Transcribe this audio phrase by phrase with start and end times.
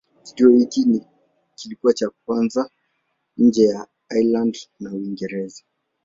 [0.23, 1.01] Kituo hiki
[1.55, 2.69] kilikuwa cha kwanza
[3.37, 5.63] nje ya Ireland na Uingereza.